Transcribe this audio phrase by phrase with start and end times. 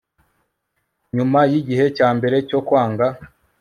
[1.15, 3.07] Nyuma yigihe cyambere cyo kwanga